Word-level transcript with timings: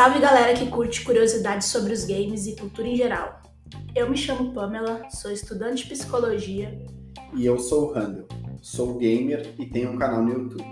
Salve 0.00 0.18
galera 0.18 0.54
que 0.54 0.66
curte 0.70 1.04
curiosidades 1.04 1.68
sobre 1.68 1.92
os 1.92 2.06
games 2.06 2.46
e 2.46 2.56
cultura 2.56 2.88
em 2.88 2.96
geral. 2.96 3.42
Eu 3.94 4.08
me 4.08 4.16
chamo 4.16 4.50
Pamela, 4.54 5.06
sou 5.10 5.30
estudante 5.30 5.84
de 5.84 5.90
psicologia. 5.90 6.86
E 7.34 7.44
eu 7.44 7.58
sou 7.58 7.90
o 7.90 7.92
Randall, 7.92 8.26
sou 8.62 8.96
gamer 8.96 9.54
e 9.58 9.66
tenho 9.66 9.92
um 9.92 9.98
canal 9.98 10.22
no 10.22 10.32
YouTube. 10.32 10.64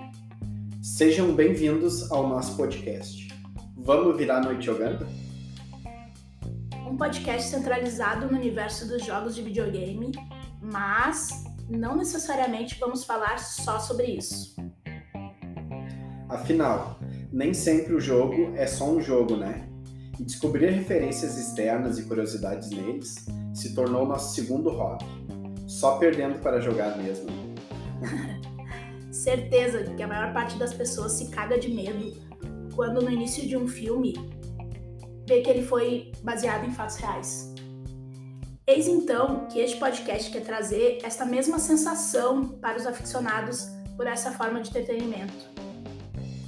Sejam 0.82 1.34
bem-vindos 1.34 2.10
ao 2.10 2.26
nosso 2.26 2.56
podcast. 2.56 3.28
Vamos 3.76 4.16
virar 4.16 4.38
a 4.38 4.44
noite 4.44 4.64
jogando? 4.64 5.06
Um 6.86 6.96
podcast 6.96 7.50
centralizado 7.50 8.32
no 8.32 8.38
universo 8.38 8.88
dos 8.88 9.04
jogos 9.04 9.34
de 9.34 9.42
videogame, 9.42 10.10
mas 10.58 11.44
não 11.68 11.98
necessariamente 11.98 12.78
vamos 12.80 13.04
falar 13.04 13.38
só 13.40 13.78
sobre 13.78 14.06
isso. 14.06 14.56
Afinal, 16.30 16.98
nem 17.32 17.52
sempre 17.52 17.94
o 17.94 18.00
jogo 18.00 18.54
é 18.56 18.66
só 18.66 18.88
um 18.88 19.00
jogo, 19.00 19.36
né? 19.36 19.68
E 20.18 20.24
descobrir 20.24 20.70
referências 20.70 21.38
externas 21.38 21.98
e 21.98 22.04
curiosidades 22.04 22.70
neles 22.70 23.26
se 23.54 23.74
tornou 23.74 24.06
nosso 24.06 24.34
segundo 24.34 24.70
hobby. 24.70 25.04
Só 25.66 25.98
perdendo 25.98 26.40
para 26.40 26.60
jogar 26.60 26.96
mesmo. 26.96 27.26
Certeza 29.12 29.84
que 29.94 30.02
a 30.02 30.06
maior 30.06 30.32
parte 30.32 30.56
das 30.58 30.72
pessoas 30.72 31.12
se 31.12 31.28
caga 31.30 31.58
de 31.58 31.68
medo 31.68 32.16
quando 32.74 33.02
no 33.02 33.10
início 33.10 33.46
de 33.46 33.56
um 33.56 33.68
filme 33.68 34.14
vê 35.28 35.42
que 35.42 35.50
ele 35.50 35.62
foi 35.62 36.12
baseado 36.22 36.64
em 36.64 36.72
fatos 36.72 36.96
reais. 36.96 37.54
Eis 38.66 38.86
então 38.86 39.46
que 39.46 39.60
este 39.60 39.78
podcast 39.78 40.30
quer 40.30 40.42
trazer 40.42 40.98
esta 41.02 41.24
mesma 41.24 41.58
sensação 41.58 42.48
para 42.60 42.76
os 42.76 42.86
aficionados 42.86 43.66
por 43.96 44.06
essa 44.06 44.32
forma 44.32 44.60
de 44.60 44.70
entretenimento 44.70 45.67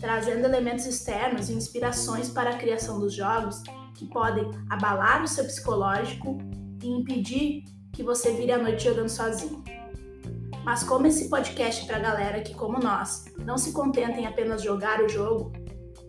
trazendo 0.00 0.44
elementos 0.44 0.86
externos 0.86 1.50
e 1.50 1.52
inspirações 1.52 2.30
para 2.30 2.50
a 2.50 2.56
criação 2.56 2.98
dos 2.98 3.14
jogos 3.14 3.62
que 3.94 4.06
podem 4.06 4.50
abalar 4.70 5.22
o 5.22 5.28
seu 5.28 5.44
psicológico 5.44 6.38
e 6.82 6.88
impedir 6.88 7.64
que 7.92 8.02
você 8.02 8.32
vire 8.32 8.52
a 8.52 8.58
noite 8.58 8.84
jogando 8.84 9.10
sozinho. 9.10 9.62
Mas 10.64 10.82
como 10.82 11.06
esse 11.06 11.28
podcast 11.28 11.84
é 11.84 11.86
para 11.86 11.98
galera 11.98 12.40
que, 12.40 12.54
como 12.54 12.78
nós, 12.78 13.26
não 13.44 13.58
se 13.58 13.72
contenta 13.72 14.18
em 14.18 14.26
apenas 14.26 14.62
jogar 14.62 15.02
o 15.02 15.08
jogo, 15.08 15.52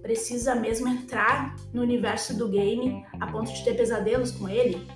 precisa 0.02 0.56
mesmo 0.56 0.88
entrar 0.88 1.56
no 1.74 1.82
universo 1.82 2.38
do 2.38 2.48
game 2.48 3.06
a 3.20 3.28
ponto 3.28 3.52
de 3.52 3.64
ter 3.64 3.76
pesadelos 3.76 4.32
com 4.32 4.50
ele, 4.50 4.88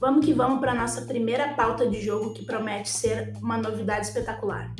vamos 0.00 0.24
que 0.24 0.32
vamos 0.32 0.60
para 0.60 0.74
nossa 0.74 1.02
primeira 1.02 1.54
pauta 1.54 1.88
de 1.88 2.00
jogo 2.00 2.34
que 2.34 2.44
promete 2.44 2.88
ser 2.88 3.32
uma 3.40 3.56
novidade 3.56 4.06
espetacular. 4.06 4.74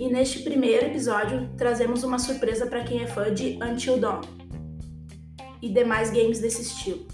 E 0.00 0.08
neste 0.08 0.38
primeiro 0.38 0.86
episódio 0.86 1.50
trazemos 1.58 2.02
uma 2.02 2.18
surpresa 2.18 2.66
para 2.66 2.82
quem 2.82 3.02
é 3.02 3.06
fã 3.06 3.34
de 3.34 3.58
Until 3.62 3.98
Dawn 3.98 4.22
e 5.60 5.68
demais 5.68 6.10
games 6.10 6.38
desse 6.40 6.62
estilo. 6.62 7.06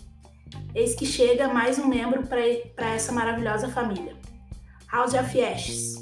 Eis 0.73 0.95
que 0.95 1.05
chega 1.05 1.48
mais 1.48 1.81
um 1.81 1.89
membro 1.89 2.25
para 2.29 2.95
essa 2.95 3.11
maravilhosa 3.11 3.69
família, 3.70 4.14
House 4.89 5.14
of 5.14 5.42
Ashes. 5.42 5.97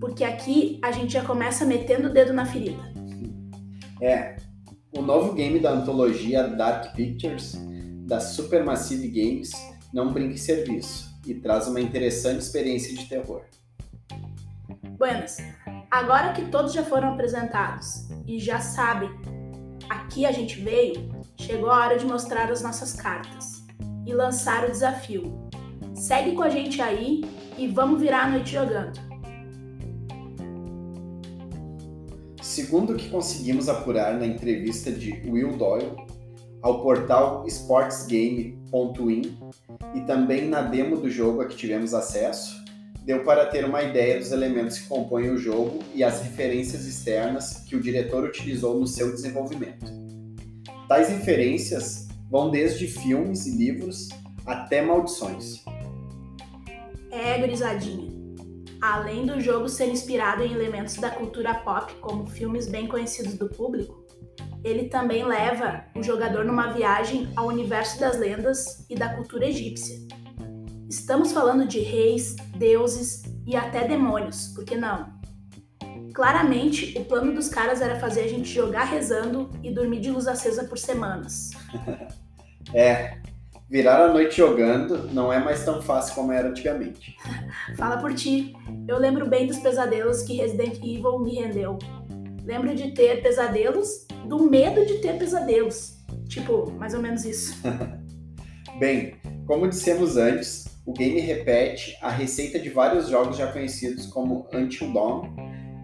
Porque 0.00 0.24
aqui 0.24 0.80
a 0.82 0.90
gente 0.90 1.12
já 1.12 1.24
começa 1.24 1.64
metendo 1.64 2.08
o 2.08 2.12
dedo 2.12 2.32
na 2.32 2.44
ferida. 2.44 2.82
É, 4.02 4.34
o 4.90 5.00
novo 5.00 5.34
game 5.34 5.60
da 5.60 5.70
antologia 5.70 6.48
Dark 6.48 6.96
Pictures, 6.96 7.54
da 8.08 8.18
Supermassive 8.18 9.06
Games, 9.06 9.52
não 9.94 10.12
brinca 10.12 10.34
em 10.34 10.36
serviço 10.36 11.16
e 11.24 11.34
traz 11.34 11.68
uma 11.68 11.80
interessante 11.80 12.40
experiência 12.40 12.92
de 12.92 13.08
terror. 13.08 13.44
Buenas, 14.98 15.36
Agora 15.90 16.32
que 16.32 16.46
todos 16.46 16.72
já 16.72 16.84
foram 16.84 17.14
apresentados 17.14 18.08
e 18.26 18.38
já 18.38 18.60
sabem 18.60 19.10
aqui 19.88 20.26
a 20.26 20.32
gente 20.32 20.60
veio, 20.60 21.10
chegou 21.38 21.70
a 21.70 21.84
hora 21.84 21.98
de 21.98 22.06
mostrar 22.06 22.50
as 22.50 22.62
nossas 22.62 22.92
cartas 22.94 23.64
e 24.06 24.12
lançar 24.12 24.64
o 24.64 24.70
desafio. 24.70 25.48
Segue 25.94 26.32
com 26.32 26.42
a 26.42 26.50
gente 26.50 26.80
aí 26.80 27.22
e 27.56 27.68
vamos 27.68 28.00
virar 28.00 28.24
a 28.24 28.30
noite 28.30 28.52
jogando. 28.52 28.98
Segundo 32.42 32.92
o 32.92 32.96
que 32.96 33.10
conseguimos 33.10 33.68
apurar 33.68 34.14
na 34.18 34.26
entrevista 34.26 34.90
de 34.90 35.12
Will 35.28 35.56
Doyle 35.56 35.92
ao 36.62 36.82
portal 36.82 37.44
sportsgame.in 37.46 39.38
e 39.94 40.00
também 40.02 40.48
na 40.48 40.62
demo 40.62 40.96
do 40.96 41.10
jogo 41.10 41.40
a 41.42 41.46
que 41.46 41.56
tivemos 41.56 41.92
acesso, 41.92 42.64
deu 43.06 43.22
para 43.22 43.46
ter 43.46 43.64
uma 43.64 43.84
ideia 43.84 44.18
dos 44.18 44.32
elementos 44.32 44.78
que 44.78 44.88
compõem 44.88 45.30
o 45.30 45.38
jogo 45.38 45.78
e 45.94 46.02
as 46.02 46.22
referências 46.22 46.84
externas 46.86 47.62
que 47.64 47.76
o 47.76 47.80
diretor 47.80 48.24
utilizou 48.24 48.78
no 48.80 48.86
seu 48.86 49.12
desenvolvimento. 49.12 49.86
Tais 50.88 51.08
referências 51.08 52.08
vão 52.28 52.50
desde 52.50 52.88
filmes 52.88 53.46
e 53.46 53.56
livros 53.56 54.08
até 54.44 54.82
maldições. 54.82 55.64
É, 57.12 57.38
gurizadinha. 57.38 58.10
Além 58.82 59.24
do 59.24 59.40
jogo 59.40 59.68
ser 59.68 59.86
inspirado 59.86 60.42
em 60.42 60.52
elementos 60.52 60.96
da 60.96 61.08
cultura 61.08 61.54
pop, 61.54 61.94
como 62.00 62.26
filmes 62.26 62.66
bem 62.66 62.88
conhecidos 62.88 63.34
do 63.34 63.48
público, 63.48 64.04
ele 64.64 64.88
também 64.88 65.24
leva 65.24 65.84
o 65.94 66.02
jogador 66.02 66.44
numa 66.44 66.72
viagem 66.72 67.28
ao 67.36 67.46
universo 67.46 68.00
das 68.00 68.18
lendas 68.18 68.84
e 68.90 68.96
da 68.96 69.14
cultura 69.14 69.46
egípcia. 69.46 69.96
Estamos 70.88 71.32
falando 71.32 71.66
de 71.66 71.80
reis, 71.80 72.36
deuses 72.56 73.24
e 73.44 73.56
até 73.56 73.88
demônios, 73.88 74.48
por 74.54 74.64
que 74.64 74.76
não? 74.76 75.16
Claramente, 76.14 76.96
o 76.96 77.04
plano 77.04 77.34
dos 77.34 77.48
caras 77.48 77.80
era 77.80 77.98
fazer 77.98 78.20
a 78.20 78.28
gente 78.28 78.48
jogar 78.48 78.84
rezando 78.84 79.50
e 79.64 79.70
dormir 79.70 80.00
de 80.00 80.10
luz 80.10 80.28
acesa 80.28 80.64
por 80.64 80.78
semanas. 80.78 81.50
é, 82.72 83.18
virar 83.68 84.00
a 84.00 84.12
noite 84.12 84.36
jogando 84.36 85.12
não 85.12 85.32
é 85.32 85.40
mais 85.42 85.64
tão 85.64 85.82
fácil 85.82 86.14
como 86.14 86.30
era 86.30 86.48
antigamente. 86.48 87.16
Fala 87.76 87.96
por 87.98 88.14
ti. 88.14 88.54
Eu 88.86 88.98
lembro 88.98 89.28
bem 89.28 89.46
dos 89.48 89.58
pesadelos 89.58 90.22
que 90.22 90.36
Resident 90.36 90.76
Evil 90.76 91.18
me 91.18 91.34
rendeu. 91.34 91.78
Lembro 92.44 92.76
de 92.76 92.92
ter 92.92 93.22
pesadelos, 93.22 94.06
do 94.24 94.48
medo 94.48 94.86
de 94.86 94.98
ter 94.98 95.18
pesadelos. 95.18 95.96
Tipo, 96.28 96.70
mais 96.70 96.94
ou 96.94 97.00
menos 97.00 97.24
isso. 97.24 97.60
bem, 98.78 99.16
como 99.46 99.68
dissemos 99.68 100.16
antes, 100.16 100.65
o 100.86 100.92
game 100.92 101.20
repete 101.20 101.98
a 102.00 102.08
receita 102.08 102.60
de 102.60 102.70
vários 102.70 103.08
jogos 103.08 103.36
já 103.36 103.50
conhecidos 103.50 104.06
como 104.06 104.48
Until 104.54 104.92
Dawn, 104.92 105.34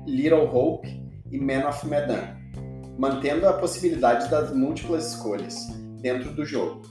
Little 0.07 0.47
Hope 0.47 0.89
e 1.31 1.41
Man 1.41 1.69
of 1.69 1.85
Medan, 1.89 2.37
mantendo 2.97 3.49
a 3.49 3.55
possibilidade 3.55 4.31
das 4.31 4.55
múltiplas 4.55 5.11
escolhas 5.11 5.67
dentro 6.01 6.33
do 6.33 6.45
jogo, 6.45 6.83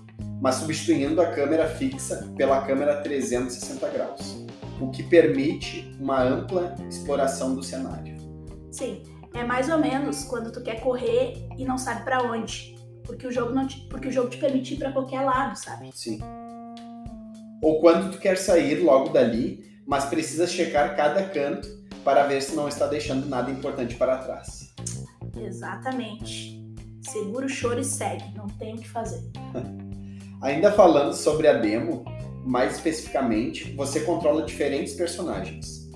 mas 0.41 0.55
substituindo 0.55 1.21
a 1.21 1.27
câmera 1.27 1.65
fixa 1.67 2.29
pela 2.35 2.61
câmera 2.65 3.01
360 3.01 3.89
graus, 3.89 4.45
o 4.81 4.91
que 4.91 5.03
permite 5.03 5.95
uma 5.97 6.21
ampla 6.21 6.75
exploração 6.89 7.55
do 7.55 7.63
cenário. 7.63 8.17
Sim, 8.71 9.03
é 9.33 9.43
mais 9.45 9.69
ou 9.69 9.77
menos 9.77 10.25
quando 10.25 10.51
tu 10.51 10.61
quer 10.61 10.81
correr 10.81 11.47
e 11.57 11.63
não 11.63 11.77
sabe 11.77 12.03
para 12.03 12.23
onde, 12.23 12.75
porque 13.03 13.25
o 13.25 13.31
jogo 13.31 13.53
não 13.53 13.65
te, 13.65 13.87
porque 13.89 14.09
o 14.09 14.11
jogo 14.11 14.29
te 14.29 14.37
permite 14.37 14.73
ir 14.73 14.77
para 14.77 14.91
qualquer 14.91 15.21
lado, 15.21 15.55
sabe? 15.55 15.89
Sim 15.93 16.19
ou 17.61 17.79
quando 17.79 18.11
tu 18.11 18.17
quer 18.17 18.37
sair 18.37 18.81
logo 18.81 19.09
dali, 19.09 19.63
mas 19.85 20.05
precisa 20.05 20.47
checar 20.47 20.95
cada 20.95 21.23
canto 21.29 21.67
para 22.03 22.23
ver 22.23 22.41
se 22.41 22.55
não 22.55 22.67
está 22.67 22.87
deixando 22.87 23.27
nada 23.27 23.51
importante 23.51 23.95
para 23.95 24.17
trás. 24.17 24.73
Exatamente. 25.37 26.59
Segura 27.03 27.45
o 27.45 27.49
choro 27.49 27.79
e 27.79 27.83
segue, 27.83 28.23
não 28.35 28.47
tem 28.47 28.73
o 28.73 28.77
que 28.77 28.89
fazer. 28.89 29.21
Ainda 30.41 30.71
falando 30.71 31.13
sobre 31.13 31.47
a 31.47 31.53
demo, 31.53 32.03
mais 32.43 32.75
especificamente, 32.75 33.73
você 33.73 33.99
controla 33.99 34.43
diferentes 34.43 34.95
personagens. 34.95 35.89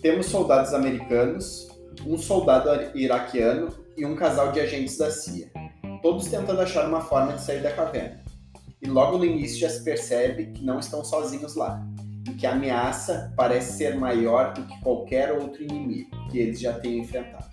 Temos 0.00 0.26
soldados 0.26 0.72
americanos, 0.72 1.68
um 2.06 2.16
soldado 2.16 2.96
iraquiano 2.96 3.68
e 3.96 4.06
um 4.06 4.14
casal 4.14 4.52
de 4.52 4.60
agentes 4.60 4.96
da 4.96 5.10
CIA, 5.10 5.50
todos 6.02 6.28
tentando 6.28 6.60
achar 6.60 6.88
uma 6.88 7.00
forma 7.00 7.32
de 7.32 7.42
sair 7.42 7.62
da 7.62 7.72
caverna 7.72 8.29
e 8.82 8.88
logo 8.88 9.18
no 9.18 9.24
início 9.24 9.58
já 9.58 9.68
se 9.68 9.84
percebe 9.84 10.46
que 10.46 10.64
não 10.64 10.78
estão 10.78 11.04
sozinhos 11.04 11.54
lá 11.54 11.86
e 12.28 12.34
que 12.34 12.46
a 12.46 12.52
ameaça 12.52 13.32
parece 13.36 13.76
ser 13.76 13.96
maior 13.96 14.52
do 14.54 14.64
que 14.64 14.80
qualquer 14.80 15.32
outro 15.32 15.62
inimigo 15.62 16.10
que 16.30 16.38
eles 16.38 16.60
já 16.60 16.78
tenham 16.78 17.04
enfrentado. 17.04 17.44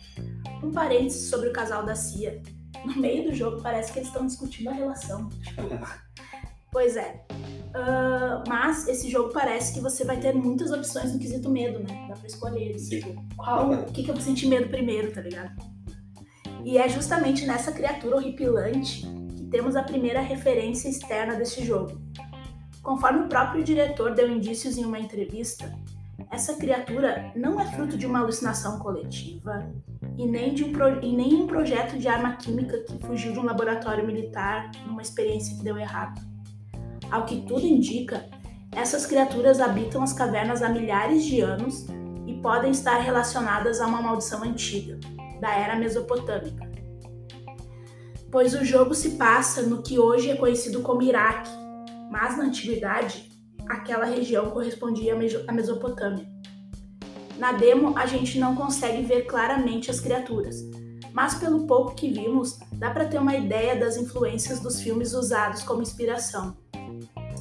Um 0.64 0.72
parênteses 0.72 1.30
sobre 1.30 1.50
o 1.50 1.54
casal 1.54 1.86
da 1.86 1.96
Cia. 1.96 2.42
No 2.86 2.96
meio 2.98 3.30
do 3.30 3.36
jogo 3.36 3.62
parece 3.62 3.92
que 3.92 4.00
eles 4.00 4.08
estão 4.08 4.26
discutindo 4.26 4.70
a 4.70 4.74
relação. 4.74 5.30
Tipo, 5.30 5.62
pois 6.72 6.96
é. 6.96 7.26
Uh, 7.30 8.44
mas 8.48 8.88
esse 8.88 9.10
jogo 9.10 9.32
parece 9.34 9.74
que 9.74 9.80
você 9.80 10.04
vai 10.04 10.18
ter 10.18 10.34
muitas 10.34 10.72
opções 10.72 11.14
no 11.14 11.20
quesito 11.20 11.50
medo, 11.50 11.80
né? 11.80 12.08
Dá 12.08 12.16
pra 12.16 12.28
escolher. 12.28 12.78
Sim. 12.80 13.00
Tipo, 13.02 13.26
qual, 13.36 13.72
o 13.72 13.92
que, 13.92 14.04
que 14.04 14.10
eu 14.10 14.16
vou 14.16 14.24
sentir 14.24 14.48
medo 14.48 14.70
primeiro, 14.70 15.12
tá 15.12 15.22
ligado? 15.22 15.56
E 16.64 16.78
é 16.78 16.90
justamente 16.90 17.46
nessa 17.46 17.72
criatura 17.72 18.18
horripilante 18.18 19.06
temos 19.50 19.76
a 19.76 19.84
primeira 19.84 20.22
referência 20.22 20.90
externa 20.90 21.36
deste 21.36 21.66
jogo. 21.66 22.02
Conforme 22.82 23.22
o 23.22 23.28
próprio 23.28 23.64
diretor 23.64 24.14
deu 24.14 24.30
indícios 24.30 24.78
em 24.78 24.86
uma 24.86 25.00
entrevista, 25.00 25.74
essa 26.32 26.56
criatura 26.56 27.32
não 27.36 27.60
é 27.60 27.66
fruto 27.66 27.98
de 27.98 28.06
uma 28.06 28.20
alucinação 28.20 28.80
coletiva 28.80 29.72
e 30.18 30.26
nem 30.26 30.54
de 30.54 30.64
um 30.64 30.72
pro... 30.72 31.04
e 31.04 31.16
nem 31.16 31.36
um 31.36 31.48
projeto 31.48 31.98
de 31.98 32.08
arma 32.08 32.36
química 32.36 32.78
que 32.80 32.98
fugiu 33.06 33.34
de 33.34 33.40
um 33.40 33.44
laboratório 33.44 34.06
militar 34.06 34.72
numa 34.86 35.02
experiência 35.02 35.56
que 35.56 35.64
deu 35.64 35.78
errado. 35.78 36.20
Ao 37.12 37.26
que 37.26 37.42
tudo 37.42 37.66
indica, 37.66 38.28
essas 38.72 39.06
criaturas 39.06 39.60
habitam 39.60 40.04
as 40.04 40.12
cavernas 40.12 40.62
há 40.62 40.70
milhares 40.70 41.24
de 41.24 41.40
anos 41.42 41.88
e 42.26 42.34
podem 42.42 42.72
estar 42.72 43.00
relacionadas 43.00 43.80
a 43.80 43.88
uma 43.88 44.02
maldição 44.02 44.44
antiga, 44.44 45.00
da 45.40 45.54
era 45.54 45.76
mesopotâmica. 45.76 46.67
Pois 48.32 48.54
o 48.54 48.66
jogo 48.66 48.94
se 48.94 49.12
passa 49.12 49.62
no 49.62 49.82
que 49.82 49.98
hoje 49.98 50.30
é 50.30 50.36
conhecido 50.36 50.82
como 50.82 51.02
Iraque, 51.02 51.50
mas 52.12 52.38
na 52.38 52.44
antiguidade 52.44 53.32
aquela 53.70 54.06
região 54.06 54.50
correspondia 54.50 55.16
à 55.48 55.52
Mesopotâmia. 55.52 56.28
Na 57.38 57.52
demo, 57.52 57.98
a 57.98 58.06
gente 58.06 58.38
não 58.40 58.56
consegue 58.56 59.04
ver 59.04 59.24
claramente 59.24 59.92
as 59.92 60.00
criaturas, 60.00 60.58
mas 61.14 61.36
pelo 61.36 61.66
pouco 61.66 61.96
que 61.96 62.10
vimos, 62.10 62.58
dá 62.74 62.90
para 62.92 63.06
ter 63.06 63.18
uma 63.18 63.36
ideia 63.36 63.76
das 63.76 63.96
influências 63.96 64.60
dos 64.60 64.82
filmes 64.82 65.14
usados 65.14 65.64
como 65.64 65.82
inspiração. 65.82 66.58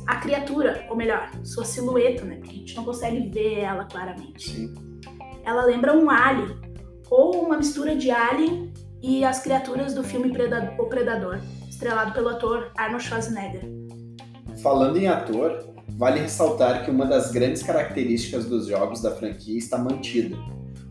A 0.06 0.16
criatura, 0.16 0.86
ou 0.88 0.96
melhor, 0.96 1.30
sua 1.42 1.64
silhueta, 1.64 2.24
né? 2.24 2.36
Porque 2.36 2.50
a 2.50 2.58
gente 2.58 2.76
não 2.76 2.84
consegue 2.84 3.28
ver 3.28 3.60
ela 3.60 3.84
claramente. 3.86 4.72
Ela 5.44 5.64
lembra 5.64 5.96
um 5.96 6.08
alien, 6.10 6.56
ou 7.10 7.44
uma 7.44 7.56
mistura 7.56 7.96
de 7.96 8.10
alien 8.10 8.72
e 9.02 9.24
as 9.24 9.40
criaturas 9.40 9.94
do 9.94 10.02
filme 10.02 10.30
O 10.78 10.86
Predador, 10.86 11.40
estrelado 11.68 12.12
pelo 12.12 12.28
ator 12.28 12.70
Arnold 12.76 13.04
Schwarzenegger. 13.04 13.62
Falando 14.62 14.96
em 14.96 15.06
ator, 15.06 15.76
Vale 15.96 16.20
ressaltar 16.20 16.84
que 16.84 16.90
uma 16.90 17.06
das 17.06 17.30
grandes 17.30 17.62
características 17.62 18.44
dos 18.44 18.66
jogos 18.66 19.00
da 19.00 19.14
franquia 19.14 19.56
está 19.56 19.78
mantida. 19.78 20.36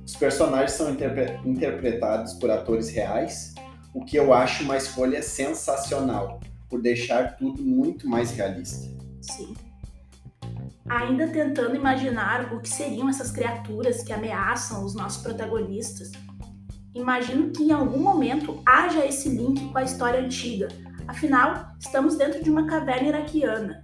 Os 0.04 0.16
personagens 0.16 0.72
são 0.72 0.90
interpre 0.90 1.40
interpretados 1.46 2.34
por 2.34 2.50
atores 2.50 2.90
reais, 2.90 3.54
o 3.94 4.04
que 4.04 4.18
eu 4.18 4.34
acho 4.34 4.64
uma 4.64 4.76
escolha 4.76 5.22
sensacional, 5.22 6.40
por 6.68 6.82
deixar 6.82 7.38
tudo 7.38 7.62
muito 7.62 8.10
mais 8.10 8.32
realista. 8.32 8.88
Sim. 9.22 9.54
Ainda 10.90 11.28
tentando 11.28 11.76
imaginar 11.76 12.52
o 12.52 12.60
que 12.60 12.70
seriam 12.70 13.08
essas 13.08 13.30
criaturas 13.30 14.02
que 14.02 14.12
ameaçam 14.12 14.84
os 14.84 14.96
nossos 14.96 15.22
protagonistas, 15.22 16.12
imagino 16.96 17.52
que 17.52 17.64
em 17.64 17.72
algum 17.72 18.00
momento 18.00 18.62
haja 18.66 19.06
esse 19.06 19.30
link 19.30 19.70
com 19.72 19.78
a 19.78 19.84
história 19.84 20.22
antiga. 20.22 20.70
Afinal, 21.08 21.74
estamos 21.78 22.16
dentro 22.16 22.42
de 22.42 22.50
uma 22.50 22.66
caverna 22.66 23.10
iraquiana 23.10 23.82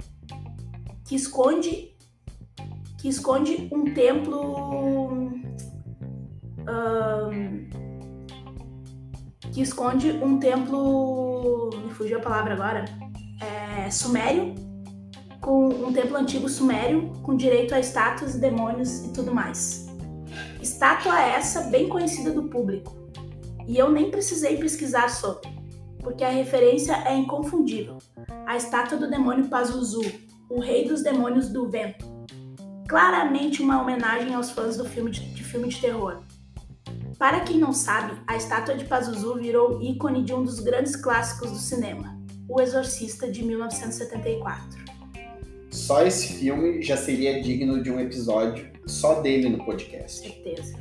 que 1.06 1.16
esconde 1.16 1.92
que 2.98 3.10
esconde 3.10 3.68
um 3.72 3.94
templo 3.94 5.32
um, 6.62 7.70
que 9.52 9.62
esconde 9.62 10.12
um 10.12 10.40
templo 10.40 11.70
me 11.84 11.90
fugiu 11.94 12.20
a 12.20 12.22
palavra 12.22 12.54
agora 12.54 12.86
é, 13.42 13.90
sumério 13.90 14.54
com 15.42 15.68
um 15.68 15.92
templo 15.92 16.16
antigo 16.16 16.48
sumério 16.48 17.12
com 17.24 17.36
direito 17.36 17.74
a 17.74 17.80
estátuas, 17.80 18.36
demônios 18.36 19.04
e 19.06 19.12
tudo 19.12 19.34
mais. 19.34 19.88
Estátua 20.62 21.20
essa 21.20 21.64
bem 21.64 21.90
conhecida 21.90 22.32
do 22.32 22.44
público 22.44 23.01
e 23.68 23.78
eu 23.78 23.92
nem 23.92 24.10
precisei 24.10 24.58
pesquisar 24.58 25.10
sobre, 25.10 25.50
porque 26.00 26.24
a 26.24 26.30
referência 26.30 26.94
é 27.06 27.16
inconfundível. 27.16 27.98
A 28.46 28.58
estátua 28.58 28.98
do 28.98 29.10
demônio 29.10 29.48
Pazuzu, 29.48 30.02
o 30.50 30.60
Rei 30.60 30.88
dos 30.88 31.02
Demônios 31.02 31.50
do 31.50 31.70
Vento. 31.70 32.06
Claramente 32.88 33.62
uma 33.62 33.82
homenagem 33.82 34.34
aos 34.34 34.52
fãs 34.52 34.76
do 34.78 34.86
filme 34.86 35.12
de, 35.12 35.22
de 35.34 35.44
filme 35.44 35.70
de 35.70 35.80
terror. 35.80 36.24
Para 37.18 37.42
quem 37.42 37.58
não 37.58 37.72
sabe, 37.72 38.20
a 38.28 38.36
estátua 38.36 38.76
de 38.76 38.86
Pazuzu 38.86 39.36
virou 39.36 39.82
ícone 39.82 40.24
de 40.24 40.34
um 40.34 40.44
dos 40.44 40.60
grandes 40.60 40.96
clássicos 40.96 41.52
do 41.52 41.58
cinema, 41.58 42.20
O 42.50 42.60
Exorcista 42.60 43.32
de 43.32 43.44
1974. 43.44 44.82
Só 45.70 46.06
esse 46.06 46.34
filme 46.34 46.82
já 46.82 46.98
seria 46.98 47.42
digno 47.42 47.82
de 47.82 47.90
um 47.90 48.00
episódio 48.00 48.70
só 48.86 49.22
dele 49.22 49.50
no 49.50 49.64
podcast. 49.64 50.28
Certeza. 50.28 50.74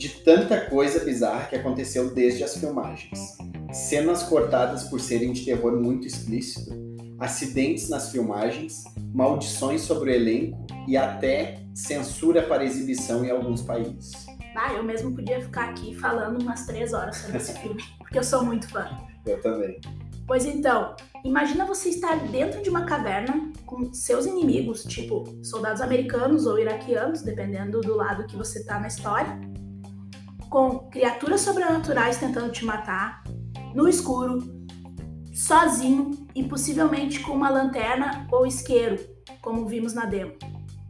De 0.00 0.08
tanta 0.08 0.58
coisa 0.58 1.04
bizarra 1.04 1.44
que 1.44 1.54
aconteceu 1.54 2.14
desde 2.14 2.42
as 2.42 2.56
filmagens. 2.56 3.36
Cenas 3.70 4.22
cortadas 4.22 4.84
por 4.84 4.98
serem 4.98 5.30
de 5.30 5.44
terror 5.44 5.78
muito 5.78 6.06
explícito, 6.06 6.70
acidentes 7.18 7.90
nas 7.90 8.10
filmagens, 8.10 8.82
maldições 9.12 9.82
sobre 9.82 10.10
o 10.10 10.14
elenco 10.14 10.66
e 10.88 10.96
até 10.96 11.58
censura 11.74 12.42
para 12.42 12.64
exibição 12.64 13.26
em 13.26 13.30
alguns 13.30 13.60
países. 13.60 14.12
Ah, 14.56 14.72
eu 14.72 14.82
mesmo 14.82 15.14
podia 15.14 15.38
ficar 15.38 15.68
aqui 15.68 15.94
falando 15.94 16.40
umas 16.40 16.64
três 16.64 16.94
horas 16.94 17.18
sobre 17.18 17.36
esse 17.36 17.52
filme, 17.58 17.82
porque 18.00 18.18
eu 18.18 18.24
sou 18.24 18.42
muito 18.42 18.70
fã. 18.70 18.88
Eu 19.26 19.38
também. 19.42 19.78
Pois 20.26 20.46
então, 20.46 20.96
imagina 21.22 21.66
você 21.66 21.90
estar 21.90 22.16
dentro 22.28 22.62
de 22.62 22.70
uma 22.70 22.86
caverna 22.86 23.52
com 23.66 23.92
seus 23.92 24.24
inimigos, 24.24 24.82
tipo 24.84 25.24
soldados 25.44 25.82
americanos 25.82 26.46
ou 26.46 26.58
iraquianos, 26.58 27.20
dependendo 27.20 27.82
do 27.82 27.94
lado 27.94 28.26
que 28.26 28.34
você 28.34 28.64
tá 28.64 28.80
na 28.80 28.86
história, 28.86 29.38
com 30.50 30.90
criaturas 30.90 31.40
sobrenaturais 31.42 32.18
tentando 32.18 32.50
te 32.50 32.64
matar, 32.64 33.22
no 33.72 33.88
escuro, 33.88 34.66
sozinho 35.32 36.10
e 36.34 36.42
possivelmente 36.42 37.20
com 37.20 37.32
uma 37.32 37.48
lanterna 37.48 38.26
ou 38.32 38.44
isqueiro, 38.44 38.98
como 39.40 39.66
vimos 39.66 39.94
na 39.94 40.04
demo. 40.04 40.32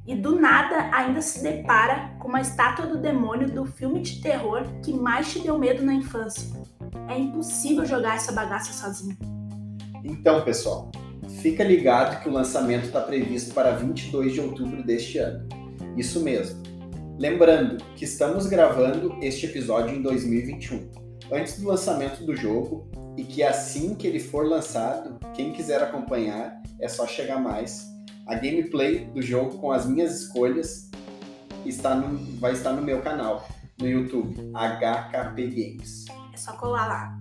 E 0.07 0.17
do 0.17 0.41
nada 0.41 0.91
ainda 0.97 1.21
se 1.21 1.43
depara 1.43 2.17
com 2.19 2.27
uma 2.27 2.41
estátua 2.41 2.87
do 2.87 2.97
demônio 2.97 3.49
do 3.51 3.67
filme 3.67 4.01
de 4.01 4.23
terror 4.23 4.65
que 4.83 4.95
mais 4.95 5.31
te 5.31 5.41
deu 5.41 5.59
medo 5.59 5.85
na 5.85 5.93
infância. 5.93 6.51
É 7.07 7.19
impossível 7.19 7.85
jogar 7.85 8.17
essa 8.17 8.33
bagaça 8.33 8.73
sozinho. 8.73 9.17
Então, 10.03 10.43
pessoal, 10.43 10.91
fica 11.43 11.63
ligado 11.63 12.23
que 12.23 12.29
o 12.31 12.33
lançamento 12.33 12.87
está 12.87 13.03
previsto 13.03 13.53
para 13.53 13.73
22 13.73 14.33
de 14.33 14.41
outubro 14.41 14.83
deste 14.83 15.19
ano. 15.19 15.47
Isso 15.97 16.21
mesmo. 16.21 16.70
Lembrando 17.21 17.77
que 17.97 18.07
estamos 18.07 18.47
gravando 18.47 19.19
este 19.21 19.45
episódio 19.45 19.95
em 19.95 20.01
2021, 20.01 20.91
antes 21.31 21.61
do 21.61 21.69
lançamento 21.69 22.25
do 22.25 22.35
jogo 22.35 22.91
e 23.15 23.23
que 23.23 23.43
assim 23.43 23.95
que 23.95 24.07
ele 24.07 24.19
for 24.19 24.47
lançado, 24.47 25.21
quem 25.35 25.53
quiser 25.53 25.83
acompanhar 25.83 26.63
é 26.81 26.89
só 26.89 27.07
chegar 27.07 27.39
mais. 27.39 27.87
A 28.27 28.37
gameplay 28.37 29.05
do 29.05 29.21
jogo 29.21 29.59
com 29.59 29.71
as 29.71 29.85
minhas 29.85 30.19
escolhas 30.19 30.91
está 31.67 31.95
no, 31.95 32.17
vai 32.41 32.53
estar 32.53 32.73
no 32.73 32.81
meu 32.81 33.03
canal 33.03 33.47
no 33.79 33.87
YouTube, 33.87 34.37
HKP 34.55 35.47
Games. 35.49 36.07
É 36.33 36.37
só 36.39 36.53
colar 36.55 36.89
lá. 36.89 37.19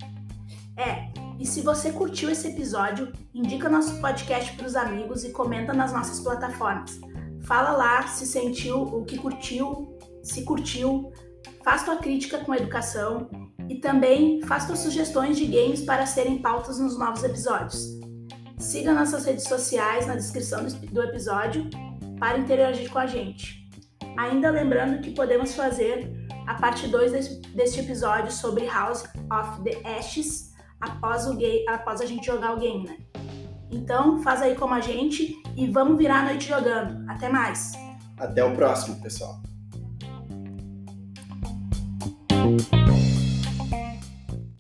É, 0.77 1.11
e 1.37 1.45
se 1.45 1.59
você 1.59 1.91
curtiu 1.91 2.29
esse 2.29 2.47
episódio, 2.47 3.11
indica 3.33 3.67
nosso 3.67 3.99
podcast 3.99 4.55
para 4.55 4.65
os 4.65 4.77
amigos 4.77 5.25
e 5.25 5.31
comenta 5.31 5.73
nas 5.73 5.91
nossas 5.91 6.21
plataformas. 6.21 7.01
Fala 7.49 7.71
lá 7.71 8.05
se 8.05 8.27
sentiu, 8.27 8.83
o 8.83 9.03
que 9.03 9.17
curtiu, 9.17 9.97
se 10.21 10.43
curtiu, 10.43 11.11
faz 11.63 11.83
tua 11.83 11.95
crítica 11.95 12.37
com 12.45 12.53
educação 12.53 13.27
e 13.67 13.79
também 13.79 14.39
faça 14.43 14.75
sugestões 14.75 15.35
de 15.35 15.47
games 15.47 15.81
para 15.81 16.05
serem 16.05 16.43
pautas 16.43 16.79
nos 16.79 16.95
novos 16.99 17.23
episódios. 17.23 17.99
Siga 18.59 18.93
nossas 18.93 19.25
redes 19.25 19.45
sociais 19.45 20.05
na 20.05 20.13
descrição 20.13 20.63
do 20.63 21.01
episódio 21.01 21.67
para 22.19 22.37
interagir 22.37 22.87
com 22.91 22.99
a 22.99 23.07
gente. 23.07 23.67
Ainda 24.15 24.51
lembrando 24.51 25.01
que 25.01 25.09
podemos 25.09 25.55
fazer 25.55 26.07
a 26.45 26.53
parte 26.53 26.87
2 26.87 27.39
deste 27.55 27.79
episódio 27.79 28.31
sobre 28.31 28.67
House 28.67 29.05
of 29.33 29.63
the 29.63 29.81
Ashes 29.97 30.53
após, 30.79 31.25
o 31.25 31.35
game, 31.35 31.67
após 31.67 31.99
a 31.99 32.05
gente 32.05 32.27
jogar 32.27 32.53
o 32.53 32.59
game, 32.59 32.85
né? 32.87 32.97
Então, 33.71 34.21
faz 34.21 34.43
aí 34.43 34.53
como 34.53 34.75
a 34.75 34.81
gente 34.81 35.38
e 35.59 35.67
vamos 35.69 35.97
virar 35.97 36.21
a 36.21 36.25
noite 36.25 36.47
jogando. 36.47 37.03
Até 37.09 37.29
mais! 37.29 37.73
Até 38.17 38.43
o 38.43 38.55
próximo, 38.55 38.95
pessoal! 39.01 39.41